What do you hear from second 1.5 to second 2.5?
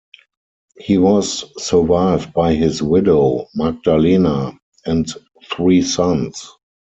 survived